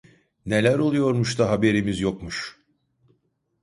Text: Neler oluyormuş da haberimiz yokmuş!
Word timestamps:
Neler 0.45 0.79
oluyormuş 0.79 1.39
da 1.39 1.49
haberimiz 1.51 1.99
yokmuş! 1.99 2.57